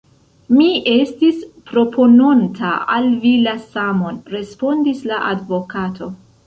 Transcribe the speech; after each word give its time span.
Mi 0.59 0.69
estis 0.93 1.43
propononta 1.67 2.73
al 2.97 3.13
vi 3.27 3.37
la 3.49 3.57
samon, 3.69 4.21
respondis 4.39 5.09
la 5.13 5.23
advokato. 5.37 6.15